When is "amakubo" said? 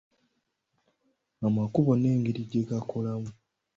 1.47-1.91